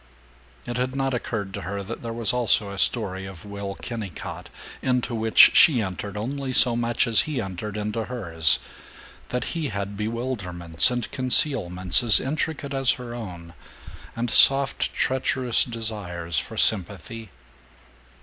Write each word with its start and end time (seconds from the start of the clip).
It 0.65 0.77
had 0.77 0.95
not 0.95 1.13
occurred 1.13 1.53
to 1.53 1.61
her 1.61 1.83
that 1.83 2.01
there 2.01 2.11
was 2.11 2.33
also 2.33 2.71
a 2.71 2.79
story 2.79 3.27
of 3.27 3.45
Will 3.45 3.75
Kennicott, 3.75 4.49
into 4.81 5.13
which 5.13 5.51
she 5.55 5.79
entered 5.79 6.17
only 6.17 6.53
so 6.53 6.75
much 6.75 7.05
as 7.05 7.21
he 7.29 7.39
entered 7.39 7.77
into 7.77 8.05
hers; 8.05 8.57
that 9.29 9.43
he 9.53 9.67
had 9.67 9.95
bewilderments 9.95 10.89
and 10.89 11.11
concealments 11.11 12.01
as 12.01 12.19
intricate 12.19 12.73
as 12.73 12.93
her 12.93 13.13
own, 13.13 13.53
and 14.15 14.31
soft 14.31 14.91
treacherous 14.91 15.63
desires 15.63 16.39
for 16.39 16.57
sympathy. 16.57 17.29